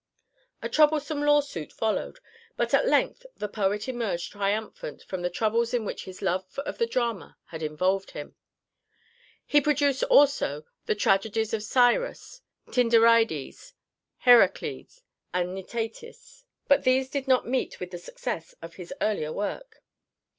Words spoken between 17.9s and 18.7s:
the success